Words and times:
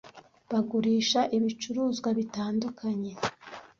Bagurisha 0.49 1.21
ibicuruzwa 1.37 2.09
bitandukanye 2.17 3.11